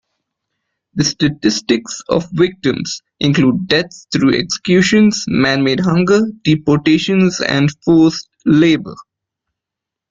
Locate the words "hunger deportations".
5.81-7.39